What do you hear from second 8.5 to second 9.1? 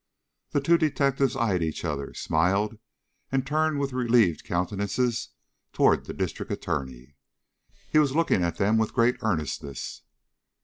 them with